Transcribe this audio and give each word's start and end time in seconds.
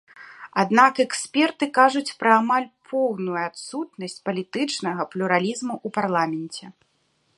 Аднак 0.61 0.93
эксперты 1.03 1.65
кажуць 1.79 2.15
пра 2.23 2.31
амаль 2.41 2.67
поўную 2.93 3.37
адсутнасць 3.49 4.19
палітычнага 4.31 5.01
плюралізму 5.13 5.75
ў 5.85 6.01
парламенце. 6.01 6.65